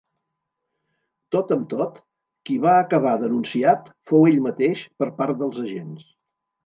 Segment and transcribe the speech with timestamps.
[1.35, 1.99] Tot amb tot,
[2.49, 6.09] qui va acabar denunciat fou ell mateix, per part dels agents.